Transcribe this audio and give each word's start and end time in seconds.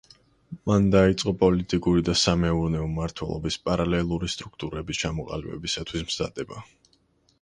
მან 0.69 0.85
დაიწყო 0.93 1.33
პოლიტიკური 1.41 2.05
და 2.07 2.15
სამეურნეო 2.21 2.87
მმართველობის 2.93 3.59
პარალელური 3.69 4.31
სტრუქტურების 4.37 5.03
ჩამოყალიბებისათვის 5.03 6.07
მზადება. 6.11 6.65